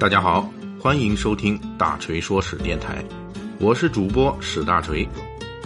[0.00, 3.04] 大家好，欢迎收听大锤说史电台，
[3.58, 5.06] 我是主播史大锤，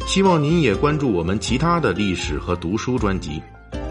[0.09, 3.41] 希望您也关注我们其他的历史和读书专辑，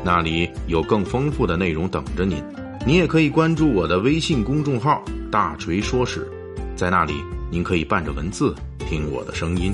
[0.04, 2.44] 那里有更丰富的内容等着您。
[2.86, 5.02] 您也可以关注我的微信公众号
[5.32, 6.30] “大锤说史”，
[6.76, 7.14] 在那里
[7.50, 9.74] 您可以伴着文字听我的声音。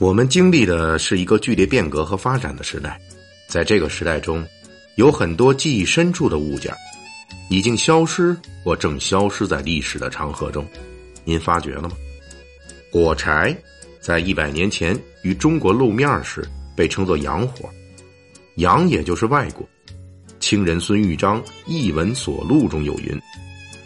[0.00, 3.00] 我们经历的是一个剧烈变革和发展的时代，
[3.52, 4.42] 在这个时代中，
[4.94, 6.74] 有很多记忆深处的物件，
[7.50, 10.66] 已经消失或正消失在历史的长河中。
[11.22, 11.90] 您发觉了吗？
[12.90, 13.54] 火柴
[14.00, 17.68] 在一百年前与中国露面时被称作洋火，
[18.54, 19.68] 洋也就是外国。
[20.40, 23.20] 清人孙玉章《艺文所录》中有云：“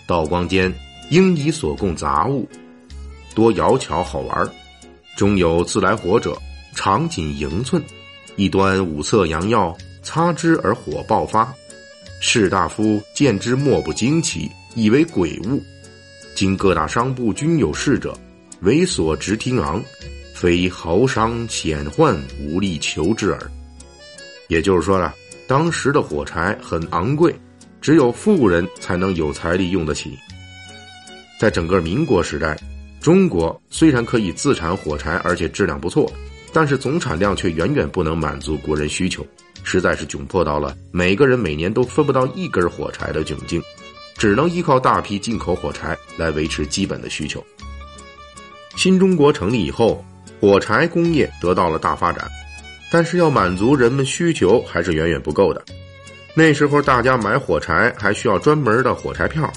[0.07, 0.73] 道光间
[1.11, 2.49] 应以所供杂物，
[3.35, 4.49] 多摇巧好玩。”
[5.19, 6.41] 中有自来火者，
[6.73, 7.83] 长仅盈寸，
[8.37, 11.53] 一端五色洋药，擦之而火爆发。
[12.21, 15.63] 士大夫见之莫不惊奇，以为鬼物。
[16.35, 18.17] 今各大商埠均有事者，
[18.61, 19.83] 为所直听昂，
[20.35, 23.51] 非豪商显宦无力求之耳。
[24.49, 25.15] 也就是说了，
[25.47, 27.35] 当时的火柴很昂贵，
[27.81, 30.17] 只有富人才能有财力用得起。
[31.39, 32.57] 在整个民国时代。
[32.99, 36.11] 中国虽然可以自产火柴，而且质量不错，
[36.57, 39.23] 但是总产量却远远不能满足国人需求，
[39.63, 43.63] 实在是窘迫到了每个人每年都分不到一根火柴的窘境，
[44.17, 47.45] 只能依靠大批进口火柴来维持基本的需求。
[48.75, 50.03] 新中国成立以后，
[50.41, 52.27] 火柴工业得到了大发展，
[52.91, 55.63] 但是要满足人们需求还是远远不够的。
[56.33, 59.53] 那时候大家买火柴还需要专门的火柴票，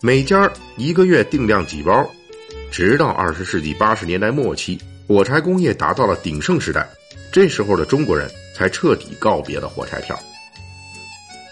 [0.00, 2.10] 每家一个月定量几包。
[2.70, 4.80] 直到二十世纪八十年代末期，
[5.10, 6.88] 火柴工业达到了鼎盛时代，
[7.32, 10.16] 这时候的中国人才彻底告别了火柴票。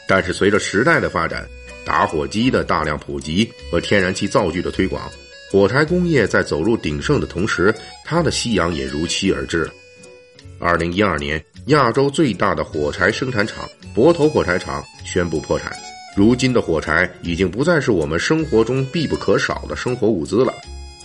[0.06, 1.44] 但是随着时代的发展，
[1.84, 5.10] 打火机的大量普及和天然气灶具的推广，
[5.50, 7.74] 火柴工业在走入鼎盛的同时，
[8.04, 9.68] 它的夕阳也如期而至。
[10.60, 15.76] 二零一二年，亚洲最大的火柴生产厂博头火柴厂宣布破产。
[16.16, 20.54] 如今的火柴已经不再是我们生活中必不可少的生活物资了。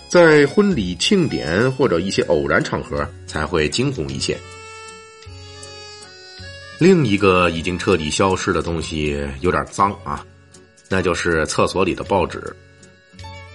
[0.08, 4.38] 在婚礼庆典或者一些偶然场合才会惊鸿一现。
[6.78, 10.24] 另一个已经彻底消失的东西有点脏啊，
[10.88, 12.54] 那就是厕所里的报纸。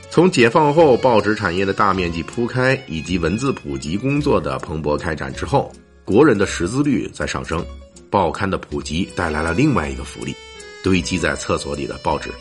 [0.10, 5.72] 从解放后报纸产业的大面积铺开以及文字普及工作的蓬勃开展之后，
[6.04, 7.64] 国人的识字率在上升，
[8.10, 10.36] 报刊的普及带来了另外一个福利：
[10.84, 12.32] 堆积在厕所里的报纸，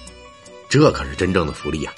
[0.69, 1.93] 这可是真正的福利呀！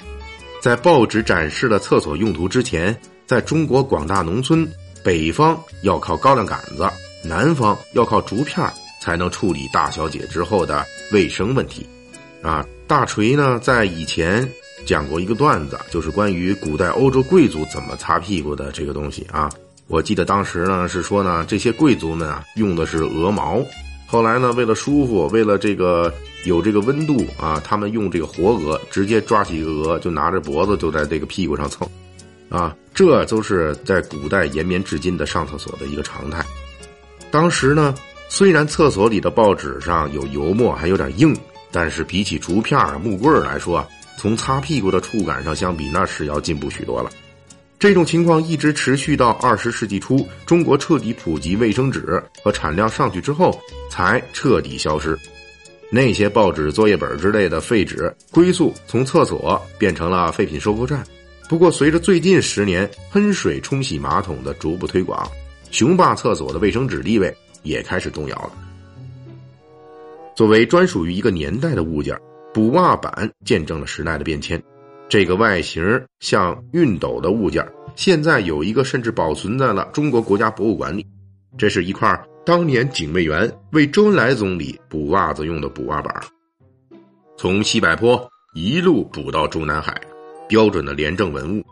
[0.61, 2.95] 在报纸展示了厕所用途之前，
[3.25, 4.65] 在中国广大农村，
[5.03, 6.87] 北方要靠高粱杆子，
[7.23, 8.63] 南方要靠竹片
[9.01, 11.83] 才能处理大小姐之后的卫生问题。
[12.43, 14.47] 啊，大锤呢在以前
[14.85, 19.49] 讲过一个段子，就是关于古代欧洲贵族怎么擦屁股的这个东西啊。
[19.87, 23.65] 我记得当时呢是说呢，这些贵族们啊用的是鹅毛。
[24.11, 26.13] 后来呢，为了舒服，为了这个
[26.43, 31.87] 有这个温度啊，他们用这个活鹅，直接抓起一个鹅，就拿着脖子就在这个屁股上蹭，
[32.49, 36.45] 啊，这都是在古代延绵至今的上厕所的一个常态。
[37.31, 37.95] 当时呢，
[38.27, 41.33] 虽然厕所里的报纸上有油墨，还有点硬，
[41.71, 47.09] 但是比起竹片、木棍来说，从擦屁股的触感上相比，那是要进步许多了。
[47.81, 53.59] 这种情况一直持续到二十世纪初，中国彻底普及卫生纸和产量上去之后，
[53.89, 55.17] 才彻底消失。
[55.89, 61.03] 那些报纸、作业本之类的废纸归宿从厕所变成了废品收购站。
[61.49, 65.27] 不过，随着最近十年喷水冲洗马桶的逐步推广，
[65.71, 68.51] 雄霸厕所的卫生纸地位也开始动摇了。
[70.35, 72.15] 作为专属于一个年代的物件，
[72.53, 74.61] 补袜板见证了时代的变迁。
[75.11, 75.83] 这个外形
[76.21, 77.67] 像熨斗的物件，
[77.97, 81.05] 现在有一个甚至保存在了中国国家博物馆里。
[81.57, 86.23] 这是一块当年警卫员为周恩来总理补袜子用的补袜板，
[87.37, 89.99] 从西柏坡一路补到中南海，
[90.47, 91.65] 标准的廉政文物。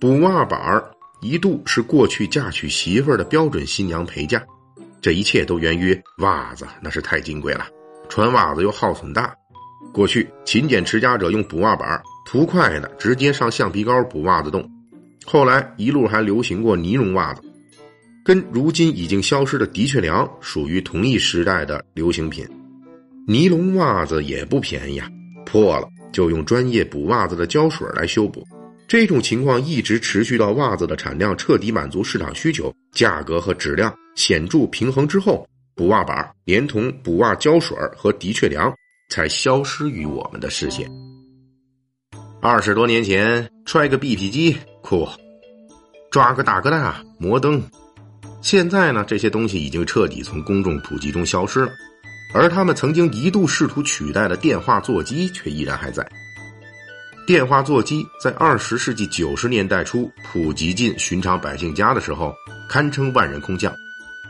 [0.00, 0.82] 补袜板
[1.20, 4.44] 一度是过去嫁娶媳妇儿的标准新娘陪嫁。
[5.00, 7.68] 这一切都源于袜子，那是太金贵了，
[8.08, 9.32] 穿袜子又耗损大。
[9.92, 12.02] 过去勤俭持家者用补袜板。
[12.30, 14.64] 图快的，直接上橡皮膏补袜子洞。
[15.24, 17.42] 后来一路还流行过尼龙袜子，
[18.24, 22.46] 跟如今已经消失的的确良属于同一时代的流行品。
[23.26, 25.08] 尼龙袜子也不便宜啊，
[25.44, 28.46] 破了就用专业补袜子的胶水来修补。
[28.86, 35.44] 这种情况一直持续到袜子的产量彻底满足市场需求，价格和质量显著平衡之后，
[35.74, 38.72] 补袜板，连同补袜胶水和的确良，
[39.08, 40.88] 才消失于我们的视线。
[42.42, 45.06] 二十多年前，揣个 BP 机酷，
[46.10, 47.62] 抓个大哥大摩登。
[48.40, 51.72] 现在呢，这些东西已经彻底从公众普及中消失了，
[52.32, 56.10] 而他们曾经一度试图取代的电话座机却依然还在。
[57.26, 62.34] 电话座机在二十世纪九十年代初普及进寻常百姓家的时候，
[62.70, 63.70] 堪称万人空巷，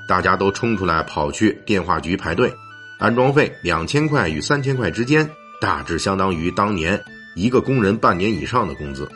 [0.09, 2.53] 大家都冲出来跑去电话局排队，
[2.99, 5.31] 安装费两千块与三千块之间，
[5.61, 7.01] 大致相当于当年
[7.41, 9.09] 一个工人半年以上的工资。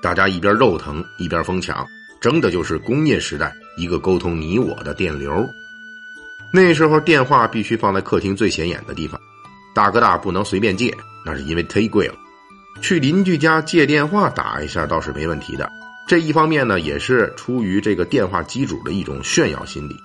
[0.00, 1.84] 大家一边肉疼一边疯抢，
[2.20, 3.52] 争的就是工业时代。
[3.76, 5.44] 一个沟通你我的电流，
[6.52, 9.20] 那时候电话必须放在客厅最显眼的地方，
[9.74, 10.96] 大哥大不能随便借，
[11.26, 12.14] 那是因为忒贵了。
[12.80, 15.68] 去邻居家借电话打一下倒是没问题的。
[16.06, 19.96] 这一方面呢，也是出于这个电话机主的一种炫耀心理。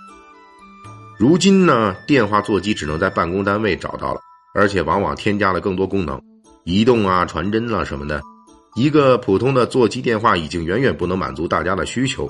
[1.20, 4.20] 如今呢，电话座机只能在办公单位找到了，
[4.56, 6.20] 而且往往添加了更多功能，
[6.64, 8.22] 移动啊、传真啊什么的。
[8.76, 12.28] 一个普通的座机电话已经远远不能满足大家的需求。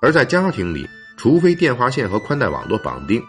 [0.00, 0.86] 而在家庭里，
[1.16, 3.22] 除非电话线和宽带网络绑定，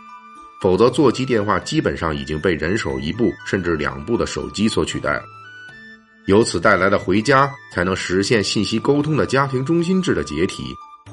[0.62, 5.24] 否则座机电话基本上已经被人手一部甚至两部的手机所取代了。
[6.25, 10.63] 由此带来的回家才能实现信息沟通的家庭中心制的解体，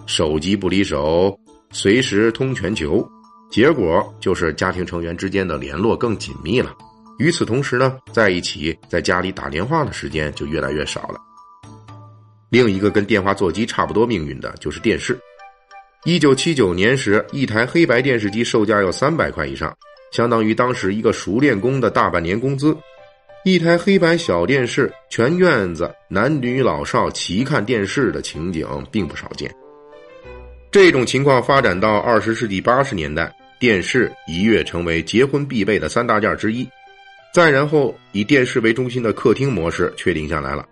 [0.06, 1.38] 手机不离手，
[1.70, 3.08] 随时通全球，
[3.50, 6.74] 结果就是家庭成员之间的联络更紧密了。
[7.18, 11.20] 与此同时呢，在一起在家里打电话的时间就越来越少了。
[12.50, 15.18] 另一个跟电话座机差不多命运的就是电视。
[16.04, 19.74] 一九七九年时，一台黑白电视机售价要三百块以上，
[20.12, 22.76] 相当于当时一个熟练工的大半年工资。
[23.44, 29.54] 一台黑白小电视，全院子男女老少齐看电视的情景并不少见。
[30.70, 36.68] 这种情况发展到二十世纪八十年代，电视一跃成为结婚必备的三大件之一。
[37.34, 40.64] 再然后，以电视为中心的客厅模式确定下来了，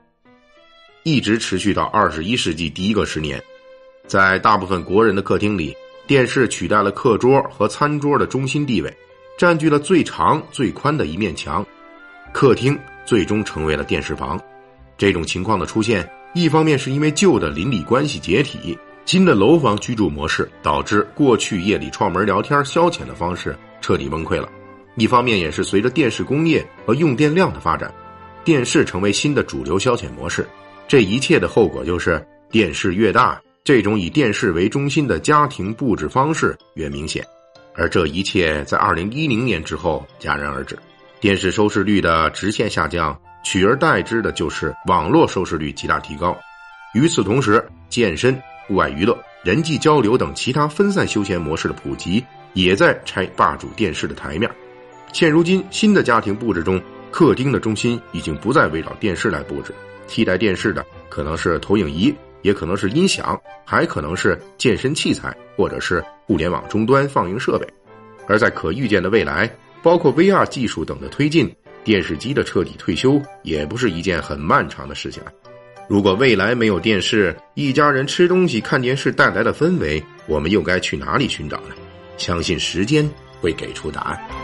[1.02, 3.42] 一直持续到二十一世纪第一个十年。
[4.06, 5.76] 在大部分国人的客厅里，
[6.06, 8.96] 电视取代了课桌和餐桌的中心地位，
[9.36, 11.66] 占据了最长最宽的一面墙。
[12.32, 14.40] 客厅最终成为了电视房。
[14.96, 24.48] 这种情况的出现，一方面是因为旧的邻里关系解体，新的楼房居住模式导致过去夜里串门聊天消遣的方式彻底崩溃了；
[24.96, 27.92] 一方面也是随着电视工业和用电量的发展，
[28.44, 30.46] 电视成为新的主流消遣模式。
[30.86, 33.40] 这一切的后果就是电视越大。
[33.64, 37.24] 这种以电视为中心的家庭布置方式越明显，
[37.74, 40.76] 而这一切在二零一零年之后戛然而止，
[41.20, 46.36] 电视收视率的直线下降，取而代之的就是网络收视率极大提高。
[46.92, 48.34] 与此同时，健身、
[48.66, 52.22] 户外娱乐、人际交流等其他分散休闲模式的普及，
[52.54, 54.50] 也在拆霸主电视的台面。
[55.12, 59.72] 现如今，新的家庭布置中，客厅的中心已经不再围绕电视来布置，
[60.08, 62.14] 替代电视的可能是投影仪。
[62.42, 67.64] 也可能是音响，还可能是健身器材，或者是互联网终端放映设备。
[68.26, 69.48] 而在可预见的未来，
[69.80, 71.54] 包括 VR 技术等的推进，
[71.84, 75.30] 电视机的彻底退休也不是一件很漫长的事情了。
[75.88, 81.76] 如果未来没有电视，一家人吃东西看电视带来的氛围，我们又该去哪里寻找呢？
[82.16, 83.08] 相信时间
[83.40, 84.41] 会给出答案。